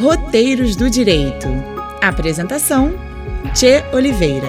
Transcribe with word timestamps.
Roteiros 0.00 0.76
do 0.76 0.88
Direito. 0.88 1.46
Apresentação: 2.00 2.94
Tchê 3.54 3.84
Oliveira. 3.92 4.48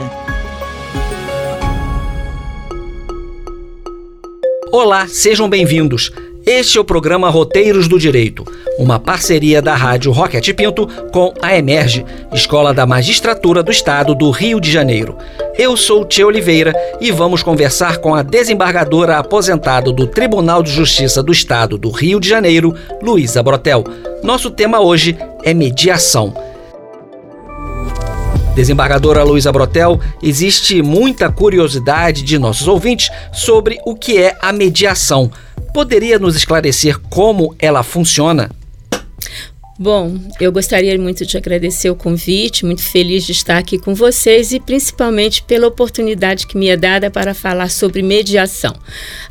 Olá, 4.71 5.07
sejam 5.09 5.49
bem-vindos. 5.49 6.09
Este 6.45 6.79
é 6.79 6.81
o 6.81 6.83
programa 6.83 7.29
Roteiros 7.29 7.87
do 7.87 7.99
Direito, 7.99 8.43
uma 8.79 8.99
parceria 8.99 9.61
da 9.61 9.75
Rádio 9.75 10.11
Rocket 10.11 10.51
Pinto 10.53 10.87
com 11.13 11.31
a 11.39 11.55
Emerge, 11.55 12.03
Escola 12.33 12.73
da 12.73 12.83
Magistratura 12.85 13.61
do 13.61 13.69
Estado 13.69 14.15
do 14.15 14.31
Rio 14.31 14.59
de 14.59 14.71
Janeiro. 14.71 15.15
Eu 15.55 15.77
sou 15.77 16.03
Tia 16.03 16.25
Oliveira 16.25 16.73
e 16.99 17.11
vamos 17.11 17.43
conversar 17.43 17.97
com 17.97 18.15
a 18.15 18.23
desembargadora 18.23 19.19
aposentada 19.19 19.91
do 19.91 20.07
Tribunal 20.07 20.63
de 20.63 20.71
Justiça 20.71 21.21
do 21.21 21.31
Estado 21.31 21.77
do 21.77 21.91
Rio 21.91 22.19
de 22.19 22.27
Janeiro, 22.27 22.73
Luísa 23.03 23.43
Brotel. 23.43 23.83
Nosso 24.23 24.49
tema 24.49 24.79
hoje 24.79 25.15
é 25.43 25.53
mediação. 25.53 26.33
Desembargadora 28.55 29.23
Luísa 29.23 29.51
Brotel, 29.51 29.99
existe 30.21 30.81
muita 30.81 31.31
curiosidade 31.31 32.21
de 32.21 32.37
nossos 32.37 32.67
ouvintes 32.67 33.09
sobre 33.31 33.77
o 33.85 33.95
que 33.95 34.17
é 34.17 34.35
a 34.41 34.51
mediação. 34.51 35.31
Poderia 35.73 36.19
nos 36.19 36.35
esclarecer 36.35 36.99
como 36.99 37.55
ela 37.57 37.81
funciona? 37.81 38.49
Bom, 39.79 40.15
eu 40.39 40.51
gostaria 40.51 40.95
muito 40.99 41.25
de 41.25 41.37
agradecer 41.37 41.89
o 41.89 41.95
convite, 41.95 42.65
muito 42.65 42.83
feliz 42.83 43.25
de 43.25 43.31
estar 43.31 43.57
aqui 43.57 43.79
com 43.79 43.95
vocês 43.95 44.51
e 44.51 44.59
principalmente 44.59 45.41
pela 45.41 45.65
oportunidade 45.65 46.45
que 46.45 46.55
me 46.55 46.67
é 46.67 46.77
dada 46.77 47.09
para 47.09 47.33
falar 47.33 47.69
sobre 47.69 48.03
mediação. 48.03 48.75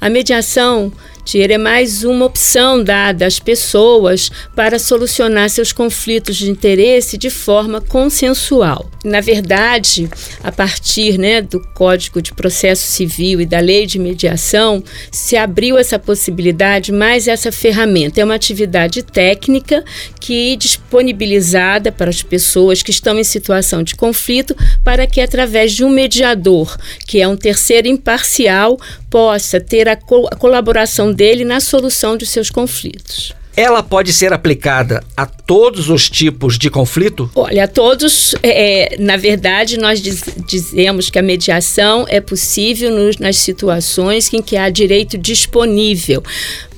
A 0.00 0.08
mediação 0.08 0.90
Tier 1.30 1.52
é 1.52 1.58
mais 1.58 2.02
uma 2.02 2.24
opção 2.24 2.82
dada 2.82 3.24
às 3.24 3.38
pessoas 3.38 4.32
para 4.56 4.80
solucionar 4.80 5.48
seus 5.48 5.70
conflitos 5.70 6.34
de 6.34 6.50
interesse 6.50 7.16
de 7.16 7.30
forma 7.30 7.80
consensual. 7.80 8.90
Na 9.04 9.20
verdade, 9.20 10.10
a 10.42 10.50
partir 10.50 11.18
né, 11.18 11.40
do 11.40 11.60
Código 11.72 12.20
de 12.20 12.34
Processo 12.34 12.82
Civil 12.82 13.40
e 13.40 13.46
da 13.46 13.60
Lei 13.60 13.86
de 13.86 13.96
Mediação, 13.96 14.82
se 15.12 15.36
abriu 15.36 15.78
essa 15.78 16.00
possibilidade, 16.00 16.90
mais 16.90 17.28
essa 17.28 17.52
ferramenta. 17.52 18.20
É 18.20 18.24
uma 18.24 18.34
atividade 18.34 19.00
técnica 19.02 19.84
que 20.20 20.56
disponibilizada 20.56 21.92
para 21.92 22.10
as 22.10 22.24
pessoas 22.24 22.82
que 22.82 22.90
estão 22.90 23.16
em 23.16 23.24
situação 23.24 23.84
de 23.84 23.94
conflito, 23.94 24.56
para 24.82 25.06
que 25.06 25.20
através 25.20 25.72
de 25.72 25.84
um 25.84 25.90
mediador, 25.90 26.76
que 27.06 27.20
é 27.20 27.28
um 27.28 27.36
terceiro 27.36 27.86
imparcial, 27.86 28.76
possa 29.08 29.60
ter 29.60 29.88
a, 29.88 29.96
co 29.96 30.28
a 30.30 30.36
colaboração 30.36 31.12
dele 31.20 31.44
na 31.44 31.60
solução 31.60 32.16
de 32.16 32.24
seus 32.24 32.48
conflitos. 32.48 33.34
Ela 33.54 33.82
pode 33.82 34.10
ser 34.10 34.32
aplicada 34.32 35.04
a 35.14 35.26
todos 35.26 35.90
os 35.90 36.08
tipos 36.08 36.56
de 36.56 36.70
conflito? 36.70 37.30
Olha, 37.34 37.64
a 37.64 37.68
todos, 37.68 38.34
é, 38.42 38.96
na 38.98 39.18
verdade, 39.18 39.76
nós 39.76 40.00
diz, 40.00 40.24
dizemos 40.48 41.10
que 41.10 41.18
a 41.18 41.22
mediação 41.22 42.06
é 42.08 42.22
possível 42.22 42.90
nos, 42.90 43.18
nas 43.18 43.36
situações 43.36 44.32
em 44.32 44.40
que 44.40 44.56
há 44.56 44.70
direito 44.70 45.18
disponível. 45.18 46.22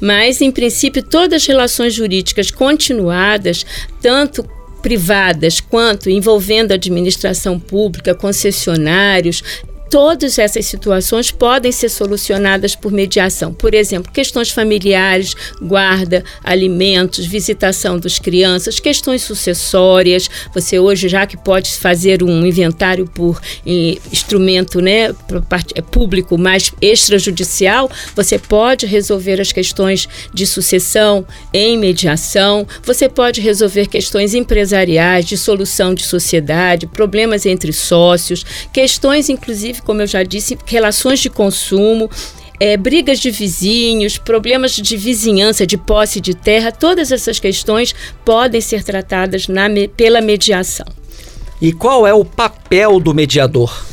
Mas, 0.01 0.41
em 0.41 0.51
princípio, 0.51 1.05
todas 1.05 1.43
as 1.43 1.47
relações 1.47 1.95
jurídicas 1.95 2.51
continuadas, 2.51 3.65
tanto 4.01 4.45
privadas 4.83 5.61
quanto 5.61 6.11
envolvendo 6.11 6.73
a 6.73 6.75
administração 6.75 7.61
pública, 7.61 8.13
concessionários, 8.13 9.45
todas 9.93 10.39
essas 10.39 10.65
situações 10.65 11.31
podem 11.31 11.71
ser 11.71 11.91
solucionadas 11.91 12.75
por 12.75 12.91
mediação. 12.91 13.53
Por 13.53 13.75
exemplo, 13.75 14.11
questões 14.11 14.49
familiares, 14.49 15.35
guarda, 15.61 16.25
alimentos, 16.43 17.27
visitação 17.27 17.99
das 17.99 18.19
crianças, 18.19 18.81
questões 18.81 19.21
sucessórias. 19.21 20.31
Você 20.55 20.79
hoje 20.79 21.11
já 21.11 21.27
que 21.27 21.37
pode 21.37 21.73
fazer 21.73 22.23
um 22.23 22.47
inventário 22.47 23.05
por 23.05 23.39
instrumento, 23.67 24.81
né, 24.81 25.15
é 25.75 25.83
público, 25.83 26.39
mais 26.39 26.73
extrajudicial, 26.81 27.91
você 28.17 28.39
pode 28.39 28.87
resolver 28.87 29.43
as 29.43 29.53
questões 29.53 30.09
de 30.33 30.47
sucessão 30.47 31.27
em 31.53 31.77
mediação. 31.77 32.67
Você 32.83 33.11
pode 33.11 33.43
resolver 33.43 33.89
questões 33.89 34.33
empresariais, 34.33 35.27
de 35.27 35.37
solução 35.37 35.93
de 35.93 36.03
sociedade, 36.03 36.87
problemas 36.87 37.45
entre 37.45 37.75
sócios, 37.75 38.43
questões 38.73 39.29
inclusive 39.29 39.82
como 39.85 40.03
eu 40.03 40.07
já 40.07 40.23
disse, 40.23 40.59
relações 40.67 41.21
de 41.21 41.31
consumo, 41.31 42.11
é, 42.61 42.77
brigas 42.77 43.19
de 43.19 43.31
vizinhos, 43.31 44.19
problemas 44.19 44.73
de 44.73 44.97
vizinhança, 44.97 45.67
de 45.67 45.77
posse 45.77 46.21
de 46.21 46.35
terra, 46.35 46.71
todas 46.71 47.11
essas 47.11 47.39
questões 47.39 47.95
podem 48.25 48.61
ser 48.61 48.85
tratadas 48.85 49.49
na, 49.49 49.65
pela 49.97 50.21
mediação. 50.21 50.87
E 51.61 51.73
qual 51.73 52.07
é 52.07 52.15
o 52.15 52.25
papel 52.25 53.01
do 53.01 53.15
mediador? 53.15 53.85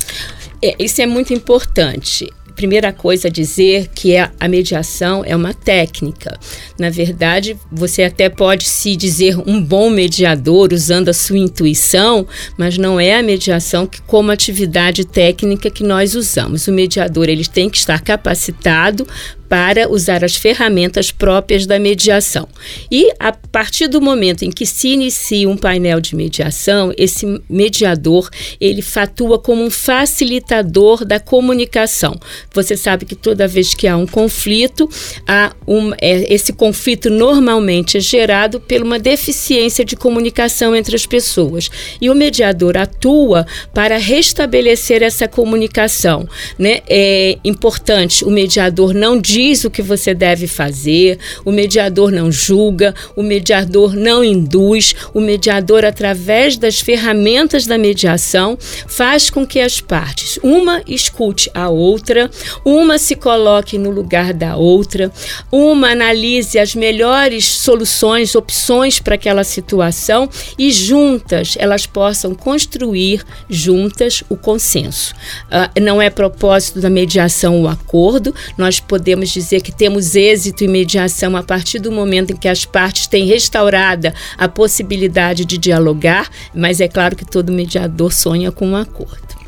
É, 0.62 0.74
isso 0.78 1.00
é 1.00 1.06
muito 1.06 1.32
importante 1.32 2.28
primeira 2.60 2.92
coisa 2.92 3.28
a 3.28 3.30
dizer 3.30 3.88
que 3.94 4.14
é 4.14 4.30
a 4.38 4.46
mediação 4.46 5.24
é 5.24 5.34
uma 5.34 5.54
técnica. 5.54 6.38
Na 6.78 6.90
verdade, 6.90 7.56
você 7.72 8.02
até 8.02 8.28
pode 8.28 8.64
se 8.64 8.96
dizer 8.96 9.38
um 9.46 9.62
bom 9.62 9.88
mediador 9.88 10.70
usando 10.70 11.08
a 11.08 11.14
sua 11.14 11.38
intuição, 11.38 12.28
mas 12.58 12.76
não 12.76 13.00
é 13.00 13.18
a 13.18 13.22
mediação 13.22 13.86
que 13.86 14.02
como 14.02 14.30
atividade 14.30 15.06
técnica 15.06 15.70
que 15.70 15.82
nós 15.82 16.14
usamos. 16.14 16.68
O 16.68 16.72
mediador 16.72 17.30
ele 17.30 17.46
tem 17.46 17.70
que 17.70 17.78
estar 17.78 17.98
capacitado 18.02 19.06
para 19.50 19.90
usar 19.90 20.24
as 20.24 20.36
ferramentas 20.36 21.10
próprias 21.10 21.66
da 21.66 21.76
mediação. 21.76 22.48
E 22.88 23.10
a 23.18 23.32
partir 23.32 23.88
do 23.88 24.00
momento 24.00 24.44
em 24.44 24.50
que 24.50 24.64
se 24.64 24.90
inicia 24.90 25.48
um 25.48 25.56
painel 25.56 26.00
de 26.00 26.14
mediação, 26.14 26.94
esse 26.96 27.42
mediador 27.50 28.30
ele 28.60 28.80
fatua 28.80 29.40
como 29.40 29.64
um 29.64 29.68
facilitador 29.68 31.04
da 31.04 31.18
comunicação. 31.18 32.16
Você 32.54 32.76
sabe 32.76 33.04
que 33.04 33.16
toda 33.16 33.48
vez 33.48 33.74
que 33.74 33.88
há 33.88 33.96
um 33.96 34.06
conflito, 34.06 34.88
há 35.26 35.52
um, 35.66 35.92
é, 36.00 36.32
esse 36.32 36.52
conflito 36.52 37.10
normalmente 37.10 37.96
é 37.96 38.00
gerado 38.00 38.60
por 38.60 38.80
uma 38.80 39.00
deficiência 39.00 39.84
de 39.84 39.96
comunicação 39.96 40.76
entre 40.76 40.94
as 40.94 41.06
pessoas. 41.06 41.68
E 42.00 42.08
o 42.08 42.14
mediador 42.14 42.76
atua 42.76 43.44
para 43.74 43.98
restabelecer 43.98 45.02
essa 45.02 45.26
comunicação. 45.26 46.28
Né? 46.56 46.82
É 46.88 47.36
importante 47.42 48.24
o 48.24 48.30
mediador 48.30 48.94
não 48.94 49.20
diz 49.20 49.39
diz 49.40 49.64
o 49.64 49.70
que 49.70 49.80
você 49.80 50.12
deve 50.12 50.46
fazer, 50.46 51.18
o 51.46 51.50
mediador 51.50 52.12
não 52.12 52.30
julga, 52.30 52.94
o 53.16 53.22
mediador 53.22 53.96
não 53.96 54.22
induz, 54.22 54.94
o 55.14 55.20
mediador, 55.20 55.82
através 55.82 56.58
das 56.58 56.80
ferramentas 56.80 57.66
da 57.66 57.78
mediação, 57.78 58.58
faz 58.86 59.30
com 59.30 59.46
que 59.46 59.58
as 59.58 59.80
partes, 59.80 60.38
uma 60.42 60.82
escute 60.86 61.50
a 61.54 61.70
outra, 61.70 62.30
uma 62.62 62.98
se 62.98 63.16
coloque 63.16 63.78
no 63.78 63.90
lugar 63.90 64.34
da 64.34 64.56
outra, 64.56 65.10
uma 65.50 65.92
analise 65.92 66.58
as 66.58 66.74
melhores 66.74 67.46
soluções, 67.46 68.34
opções 68.34 69.00
para 69.00 69.14
aquela 69.14 69.42
situação 69.42 70.28
e 70.58 70.70
juntas 70.70 71.54
elas 71.58 71.86
possam 71.86 72.34
construir 72.34 73.24
juntas 73.48 74.22
o 74.28 74.36
consenso. 74.36 75.14
Uh, 75.46 75.80
não 75.80 76.02
é 76.02 76.10
propósito 76.10 76.78
da 76.78 76.90
mediação 76.90 77.62
o 77.62 77.68
acordo, 77.68 78.34
nós 78.58 78.80
podemos 78.80 79.29
dizer 79.32 79.60
que 79.60 79.72
temos 79.72 80.14
êxito 80.14 80.64
e 80.64 80.68
mediação 80.68 81.36
a 81.36 81.42
partir 81.42 81.78
do 81.78 81.90
momento 81.90 82.32
em 82.32 82.36
que 82.36 82.48
as 82.48 82.64
partes 82.64 83.06
têm 83.06 83.26
restaurada 83.26 84.14
a 84.36 84.48
possibilidade 84.48 85.44
de 85.44 85.58
dialogar, 85.58 86.28
mas 86.54 86.80
é 86.80 86.88
claro 86.88 87.16
que 87.16 87.24
todo 87.24 87.52
mediador 87.52 88.12
sonha 88.12 88.52
com 88.52 88.68
um 88.68 88.76
acordo. 88.76 89.40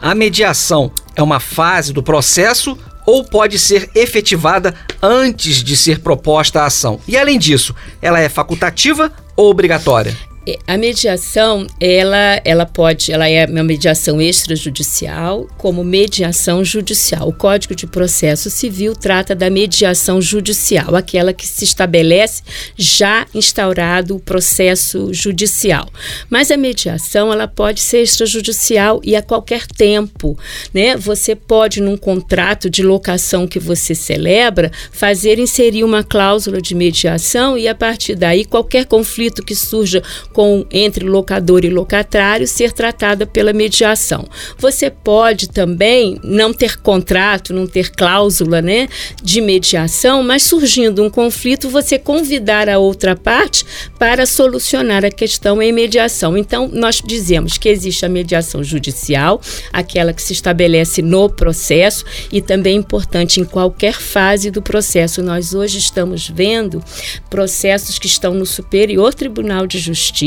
A 0.00 0.14
mediação 0.14 0.90
é 1.14 1.22
uma 1.22 1.38
fase 1.38 1.92
do 1.92 2.02
processo 2.02 2.76
ou 3.06 3.24
pode 3.24 3.58
ser 3.58 3.90
efetivada 3.94 4.74
antes 5.00 5.62
de 5.62 5.76
ser 5.76 6.00
proposta 6.00 6.60
a 6.60 6.66
ação? 6.66 7.00
E 7.06 7.16
além 7.16 7.38
disso, 7.38 7.74
ela 8.00 8.20
é 8.20 8.28
facultativa 8.28 9.12
ou 9.36 9.50
obrigatória? 9.50 10.16
É, 10.44 10.58
a 10.66 10.76
mediação, 10.76 11.66
ela, 11.78 12.40
ela 12.44 12.66
pode, 12.66 13.12
ela 13.12 13.28
é 13.28 13.46
uma 13.46 13.62
mediação 13.62 14.20
extrajudicial, 14.20 15.46
como 15.56 15.84
mediação 15.84 16.64
judicial. 16.64 17.28
O 17.28 17.32
Código 17.32 17.76
de 17.76 17.86
Processo 17.86 18.50
Civil 18.50 18.96
trata 18.96 19.36
da 19.36 19.48
mediação 19.48 20.20
judicial, 20.20 20.96
aquela 20.96 21.32
que 21.32 21.46
se 21.46 21.64
estabelece 21.64 22.42
já 22.76 23.24
instaurado 23.32 24.16
o 24.16 24.20
processo 24.20 25.14
judicial. 25.14 25.88
Mas 26.28 26.50
a 26.50 26.56
mediação, 26.56 27.32
ela 27.32 27.46
pode 27.46 27.80
ser 27.80 28.02
extrajudicial 28.02 29.00
e 29.04 29.14
a 29.14 29.22
qualquer 29.22 29.64
tempo, 29.66 30.36
né? 30.74 30.96
Você 30.96 31.36
pode 31.36 31.80
num 31.80 31.96
contrato 31.96 32.68
de 32.68 32.82
locação 32.82 33.46
que 33.46 33.60
você 33.60 33.94
celebra, 33.94 34.72
fazer 34.90 35.38
inserir 35.38 35.84
uma 35.84 36.02
cláusula 36.02 36.60
de 36.60 36.74
mediação 36.74 37.56
e 37.56 37.68
a 37.68 37.74
partir 37.74 38.16
daí 38.16 38.44
qualquer 38.44 38.86
conflito 38.86 39.44
que 39.44 39.54
surja 39.54 40.02
com 40.32 40.66
entre 40.70 41.04
locador 41.04 41.64
e 41.64 41.70
locatário 41.70 42.46
ser 42.46 42.72
tratada 42.72 43.26
pela 43.26 43.52
mediação. 43.52 44.26
Você 44.58 44.90
pode 44.90 45.48
também 45.48 46.18
não 46.24 46.52
ter 46.52 46.78
contrato, 46.78 47.54
não 47.54 47.66
ter 47.66 47.90
cláusula, 47.90 48.60
né, 48.60 48.88
de 49.22 49.40
mediação, 49.40 50.22
mas 50.22 50.42
surgindo 50.42 51.02
um 51.04 51.10
conflito, 51.10 51.68
você 51.68 51.98
convidar 51.98 52.68
a 52.68 52.78
outra 52.78 53.14
parte 53.14 53.64
para 53.98 54.26
solucionar 54.26 55.04
a 55.04 55.10
questão 55.10 55.62
em 55.62 55.72
mediação. 55.72 56.36
Então, 56.36 56.68
nós 56.72 57.00
dizemos 57.04 57.58
que 57.58 57.68
existe 57.68 58.04
a 58.04 58.08
mediação 58.08 58.64
judicial, 58.64 59.40
aquela 59.72 60.12
que 60.12 60.22
se 60.22 60.32
estabelece 60.32 61.02
no 61.02 61.28
processo 61.28 62.04
e 62.30 62.40
também 62.40 62.72
é 62.72 62.78
importante 62.78 63.38
em 63.38 63.44
qualquer 63.44 63.94
fase 63.94 64.50
do 64.50 64.62
processo. 64.62 65.22
Nós 65.22 65.52
hoje 65.52 65.78
estamos 65.78 66.28
vendo 66.28 66.82
processos 67.28 67.98
que 67.98 68.06
estão 68.06 68.32
no 68.32 68.46
Superior 68.46 69.12
Tribunal 69.12 69.66
de 69.66 69.78
Justiça, 69.78 70.21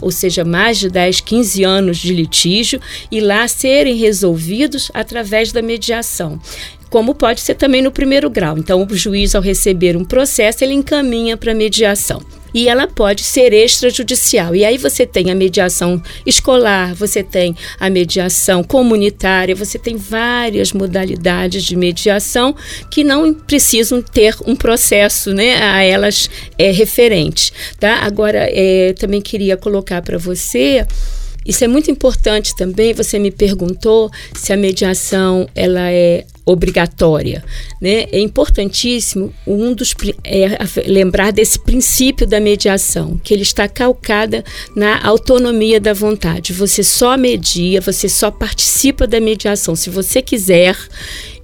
ou 0.00 0.10
seja, 0.10 0.44
mais 0.44 0.78
de 0.78 0.88
10, 0.88 1.20
15 1.20 1.64
anos 1.64 1.98
de 1.98 2.12
litígio, 2.12 2.80
e 3.10 3.20
lá 3.20 3.46
serem 3.48 3.96
resolvidos 3.96 4.90
através 4.94 5.52
da 5.52 5.62
mediação 5.62 6.40
como 6.88 7.14
pode 7.14 7.40
ser 7.40 7.56
também 7.56 7.82
no 7.82 7.90
primeiro 7.90 8.30
grau. 8.30 8.56
Então, 8.56 8.86
o 8.88 8.96
juiz, 8.96 9.34
ao 9.34 9.42
receber 9.42 9.96
um 9.96 10.04
processo, 10.04 10.64
ele 10.64 10.72
encaminha 10.72 11.36
para 11.36 11.52
mediação. 11.52 12.22
E 12.56 12.70
ela 12.70 12.86
pode 12.86 13.22
ser 13.22 13.52
extrajudicial. 13.52 14.56
E 14.56 14.64
aí 14.64 14.78
você 14.78 15.04
tem 15.04 15.30
a 15.30 15.34
mediação 15.34 16.02
escolar, 16.24 16.94
você 16.94 17.22
tem 17.22 17.54
a 17.78 17.90
mediação 17.90 18.64
comunitária, 18.64 19.54
você 19.54 19.78
tem 19.78 19.98
várias 19.98 20.72
modalidades 20.72 21.62
de 21.62 21.76
mediação 21.76 22.56
que 22.90 23.04
não 23.04 23.34
precisam 23.34 24.00
ter 24.00 24.34
um 24.46 24.56
processo 24.56 25.34
né, 25.34 25.62
a 25.62 25.82
elas 25.82 26.30
é, 26.56 26.70
referente. 26.70 27.52
Tá? 27.78 27.96
Agora, 27.96 28.48
é, 28.50 28.94
também 28.94 29.20
queria 29.20 29.58
colocar 29.58 30.00
para 30.00 30.16
você 30.16 30.86
isso 31.44 31.62
é 31.62 31.68
muito 31.68 31.90
importante 31.90 32.56
também. 32.56 32.94
Você 32.94 33.18
me 33.18 33.30
perguntou 33.30 34.10
se 34.34 34.50
a 34.50 34.56
mediação 34.56 35.46
ela 35.54 35.92
é 35.92 36.24
obrigatória. 36.46 37.44
Né? 37.80 38.06
É 38.12 38.20
importantíssimo 38.20 39.34
um 39.44 39.74
dos, 39.74 39.92
é, 40.22 40.56
lembrar 40.86 41.32
desse 41.32 41.58
princípio 41.58 42.24
da 42.24 42.38
mediação, 42.38 43.20
que 43.22 43.34
ele 43.34 43.42
está 43.42 43.66
calcada 43.66 44.44
na 44.74 45.04
autonomia 45.04 45.80
da 45.80 45.92
vontade. 45.92 46.52
Você 46.52 46.84
só 46.84 47.16
media, 47.16 47.80
você 47.80 48.08
só 48.08 48.30
participa 48.30 49.06
da 49.08 49.20
mediação 49.20 49.74
se 49.74 49.90
você 49.90 50.22
quiser 50.22 50.76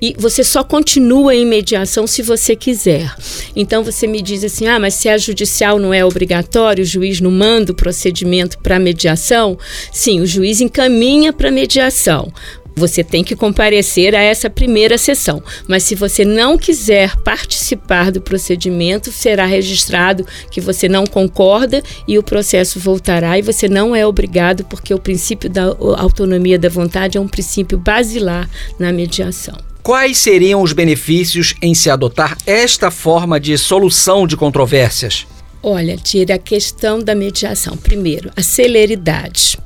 e 0.00 0.14
você 0.19 0.43
só 0.43 0.64
continua 0.64 1.34
em 1.34 1.46
mediação 1.46 2.06
se 2.06 2.22
você 2.22 2.55
quiser. 2.55 3.12
Então 3.55 3.82
você 3.82 4.06
me 4.06 4.22
diz 4.22 4.44
assim: 4.44 4.66
ah, 4.66 4.78
mas 4.78 4.94
se 4.94 5.08
a 5.08 5.19
judicial 5.19 5.78
não 5.78 5.93
é 5.93 6.05
obrigatório, 6.05 6.82
o 6.82 6.87
juiz 6.87 7.20
não 7.20 7.31
manda 7.31 7.72
o 7.72 7.75
procedimento 7.75 8.58
para 8.58 8.78
mediação? 8.78 9.58
Sim, 9.93 10.20
o 10.20 10.26
juiz 10.26 10.60
encaminha 10.60 11.32
para 11.32 11.50
mediação. 11.50 12.32
Você 12.74 13.04
tem 13.04 13.22
que 13.22 13.36
comparecer 13.36 14.14
a 14.14 14.20
essa 14.20 14.48
primeira 14.48 14.96
sessão, 14.96 15.42
mas 15.69 15.82
se 15.82 15.94
você 15.94 16.24
não 16.24 16.56
quiser 16.56 17.16
participar 17.19 18.10
do 18.10 18.20
procedimento, 18.20 19.12
será 19.12 19.46
registrado 19.46 20.26
que 20.50 20.60
você 20.60 20.88
não 20.88 21.06
concorda 21.06 21.82
e 22.08 22.19
o 22.19 22.22
processo 22.22 22.80
voltará 22.80 23.38
e 23.38 23.42
você 23.42 23.69
não 23.69 23.94
é 23.94 24.06
obrigado, 24.06 24.64
porque 24.64 24.94
o 24.94 24.98
princípio 24.98 25.50
da 25.50 25.64
autonomia 25.98 26.58
da 26.58 26.69
vontade 26.69 27.19
é 27.19 27.20
um 27.20 27.28
princípio 27.28 27.78
basilar 27.78 28.48
na 28.78 28.92
mediação. 28.92 29.56
Quais 29.82 30.19
seriam 30.19 30.62
os 30.62 30.72
benefícios 30.72 31.54
em 31.60 31.74
se 31.74 31.90
adotar 31.90 32.38
esta 32.46 32.90
forma 32.90 33.40
de 33.40 33.58
solução 33.58 34.26
de 34.28 34.36
controvérsias? 34.36 35.26
Olha, 35.60 35.96
tira 35.96 36.36
a 36.36 36.38
questão 36.38 37.00
da 37.00 37.14
mediação. 37.14 37.76
Primeiro, 37.76 38.30
a 38.36 38.42
celeridade. 38.42 39.58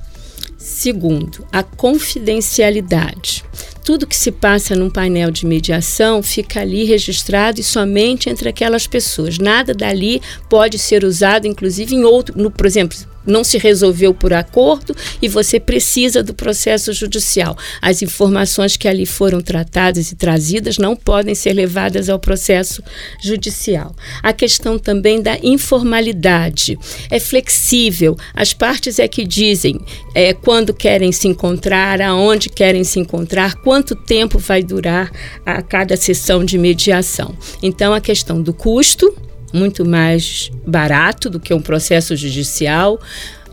Segundo, 0.79 1.47
a 1.51 1.63
confidencialidade. 1.63 3.43
Tudo 3.87 4.05
que 4.05 4.17
se 4.17 4.33
passa 4.33 4.75
num 4.75 4.91
painel 4.91 5.31
de 5.31 5.47
mediação 5.47 6.21
fica 6.21 6.61
ali 6.61 6.83
registrado 6.83 7.61
e 7.61 7.63
somente 7.63 8.29
entre 8.29 8.49
aquelas 8.49 8.85
pessoas. 8.85 9.39
Nada 9.39 9.73
dali 9.73 10.21
pode 10.51 10.77
ser 10.77 11.05
usado, 11.05 11.47
inclusive 11.47 11.95
em 11.95 12.03
outro, 12.03 12.37
no, 12.37 12.51
por 12.51 12.67
exemplo, 12.67 12.99
não 13.27 13.43
se 13.43 13.59
resolveu 13.59 14.15
por 14.15 14.33
acordo 14.33 14.95
e 15.21 15.29
você 15.29 15.59
precisa 15.59 16.23
do 16.23 16.33
processo 16.33 16.93
judicial. 16.93 17.57
As 17.83 18.01
informações 18.01 18.77
que 18.77 18.87
ali 18.87 19.05
foram 19.05 19.41
tratadas 19.41 20.13
e 20.13 20.17
trazidas 20.17 20.79
não 20.79 20.95
podem 20.95 21.35
ser 21.35 21.53
levadas 21.53 22.09
ao 22.09 22.19
processo 22.19 22.83
judicial. 23.21 23.95
A 24.23 24.33
questão 24.33 24.79
também 24.79 25.21
da 25.21 25.39
informalidade. 25.43 26.79
É 27.11 27.19
flexível. 27.19 28.17
As 28.35 28.53
partes 28.53 28.99
é 28.99 29.09
que 29.09 29.25
dizem 29.25 29.81
é, 30.15 30.33
quando 30.33 30.73
querem 30.73 31.11
se 31.11 31.27
encontrar, 31.27 32.01
aonde 32.01 32.49
querem 32.49 32.85
se 32.85 33.01
encontrar, 33.01 33.57
quanto 33.77 33.95
tempo 33.95 34.39
vai 34.39 34.63
durar 34.63 35.13
a 35.45 35.61
cada 35.61 35.99
sessão 35.99 36.43
de 36.43 36.57
mediação. 36.57 37.37
Então, 37.63 37.93
a 37.93 38.01
questão 38.01 38.41
do 38.41 38.55
custo 38.55 39.15
muito 39.53 39.85
mais 39.85 40.51
barato 40.67 41.29
do 41.31 41.39
que 41.39 41.53
um 41.53 41.61
processo 41.61 42.17
judicial, 42.17 42.99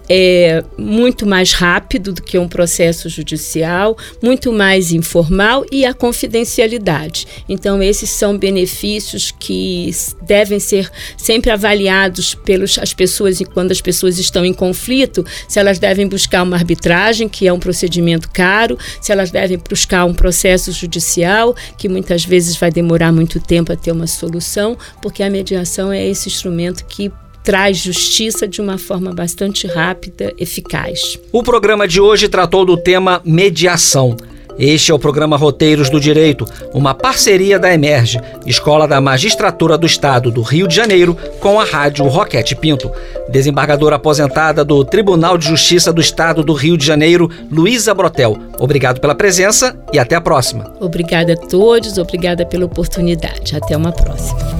é 0.09 0.63
muito 0.77 1.25
mais 1.25 1.53
rápido 1.53 2.13
do 2.13 2.21
que 2.21 2.37
um 2.37 2.47
processo 2.47 3.09
judicial, 3.09 3.97
muito 4.21 4.51
mais 4.51 4.91
informal 4.91 5.65
e 5.71 5.85
a 5.85 5.93
confidencialidade. 5.93 7.27
Então, 7.47 7.81
esses 7.81 8.09
são 8.09 8.37
benefícios 8.37 9.33
que 9.37 9.89
devem 10.21 10.59
ser 10.59 10.89
sempre 11.17 11.51
avaliados 11.51 12.35
pelas 12.35 12.77
as 12.77 12.93
pessoas 12.93 13.39
e 13.39 13.45
quando 13.45 13.71
as 13.71 13.81
pessoas 13.81 14.17
estão 14.17 14.45
em 14.45 14.53
conflito, 14.53 15.25
se 15.47 15.59
elas 15.59 15.79
devem 15.79 16.07
buscar 16.07 16.43
uma 16.43 16.55
arbitragem, 16.55 17.29
que 17.29 17.47
é 17.47 17.53
um 17.53 17.59
procedimento 17.59 18.29
caro, 18.29 18.77
se 19.01 19.11
elas 19.11 19.31
devem 19.31 19.57
buscar 19.57 20.05
um 20.05 20.13
processo 20.13 20.71
judicial, 20.71 21.55
que 21.77 21.87
muitas 21.87 22.25
vezes 22.25 22.55
vai 22.57 22.71
demorar 22.71 23.11
muito 23.11 23.39
tempo 23.39 23.71
a 23.71 23.75
ter 23.75 23.91
uma 23.91 24.07
solução, 24.07 24.77
porque 25.01 25.23
a 25.23 25.29
mediação 25.29 25.91
é 25.91 26.05
esse 26.07 26.27
instrumento 26.27 26.85
que 26.85 27.11
traz 27.43 27.77
justiça 27.77 28.47
de 28.47 28.61
uma 28.61 28.77
forma 28.77 29.13
bastante 29.13 29.67
rápida, 29.67 30.33
eficaz. 30.37 31.19
O 31.31 31.43
programa 31.43 31.87
de 31.87 31.99
hoje 31.99 32.29
tratou 32.29 32.65
do 32.65 32.77
tema 32.77 33.21
mediação. 33.25 34.15
Este 34.57 34.91
é 34.91 34.93
o 34.93 34.99
programa 34.99 35.35
Roteiros 35.35 35.89
do 35.89 35.99
Direito, 35.99 36.45
uma 36.73 36.93
parceria 36.93 37.57
da 37.57 37.73
Emerge, 37.73 38.21
Escola 38.45 38.87
da 38.87 39.01
Magistratura 39.01 39.77
do 39.79 39.87
Estado 39.87 40.29
do 40.29 40.43
Rio 40.43 40.67
de 40.67 40.75
Janeiro, 40.75 41.17
com 41.39 41.59
a 41.59 41.63
Rádio 41.63 42.05
Roquete 42.05 42.55
Pinto. 42.55 42.91
Desembargadora 43.29 43.95
aposentada 43.95 44.63
do 44.63 44.85
Tribunal 44.85 45.39
de 45.39 45.47
Justiça 45.47 45.91
do 45.91 45.99
Estado 45.99 46.43
do 46.43 46.53
Rio 46.53 46.77
de 46.77 46.85
Janeiro, 46.85 47.29
Luísa 47.51 47.95
Brotel. 47.95 48.37
Obrigado 48.59 48.99
pela 48.99 49.15
presença 49.15 49.75
e 49.91 49.97
até 49.97 50.15
a 50.15 50.21
próxima. 50.21 50.71
Obrigada 50.79 51.33
a 51.33 51.37
todos, 51.37 51.97
obrigada 51.97 52.45
pela 52.45 52.65
oportunidade. 52.65 53.55
Até 53.55 53.75
uma 53.75 53.91
próxima. 53.91 54.52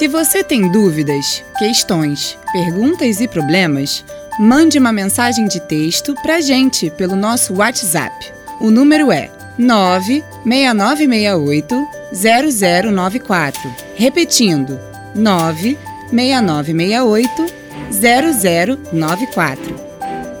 Se 0.00 0.08
você 0.08 0.42
tem 0.42 0.72
dúvidas, 0.72 1.44
questões, 1.58 2.38
perguntas 2.54 3.20
e 3.20 3.28
problemas, 3.28 4.02
mande 4.38 4.78
uma 4.78 4.94
mensagem 4.94 5.46
de 5.46 5.60
texto 5.60 6.14
para 6.22 6.40
gente 6.40 6.88
pelo 6.88 7.14
nosso 7.14 7.56
WhatsApp. 7.56 8.32
O 8.58 8.70
número 8.70 9.12
é 9.12 9.30
96968 9.58 11.86
0094. 12.14 13.60
Repetindo, 13.94 14.80
96968 15.14 17.46
0094. 17.92 19.74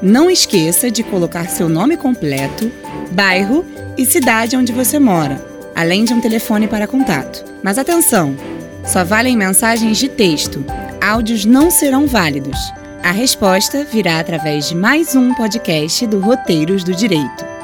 Não 0.00 0.30
esqueça 0.30 0.90
de 0.90 1.02
colocar 1.02 1.50
seu 1.50 1.68
nome 1.68 1.98
completo, 1.98 2.72
bairro 3.10 3.66
e 3.98 4.06
cidade 4.06 4.56
onde 4.56 4.72
você 4.72 4.98
mora, 4.98 5.38
além 5.76 6.06
de 6.06 6.14
um 6.14 6.20
telefone 6.22 6.66
para 6.66 6.86
contato. 6.86 7.44
Mas 7.62 7.76
atenção! 7.76 8.34
Só 8.84 9.04
valem 9.04 9.36
mensagens 9.36 9.98
de 9.98 10.08
texto. 10.08 10.64
Áudios 11.00 11.44
não 11.44 11.70
serão 11.70 12.06
válidos. 12.06 12.58
A 13.02 13.12
resposta 13.12 13.84
virá 13.84 14.18
através 14.18 14.68
de 14.68 14.74
mais 14.74 15.14
um 15.14 15.34
podcast 15.34 16.06
do 16.06 16.20
Roteiros 16.20 16.84
do 16.84 16.94
Direito. 16.94 17.59